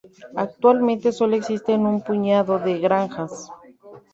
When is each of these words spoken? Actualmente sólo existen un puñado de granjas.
Actualmente 0.35 1.11
sólo 1.11 1.35
existen 1.35 1.85
un 1.85 2.01
puñado 2.01 2.57
de 2.57 2.79
granjas. 2.79 3.51